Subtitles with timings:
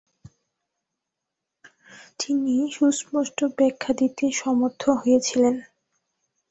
[2.19, 5.55] তিনি এর সুস্পষ্ট ব্যাখ্যা দিতে সমর্থ হয়েছিলেন।